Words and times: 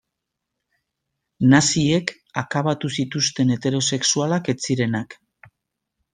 Naziek 1.51 2.13
akabatu 2.43 2.91
zituzten 3.01 3.53
heterosexualak 3.57 4.51
ez 4.57 4.57
zirenak. 4.65 5.17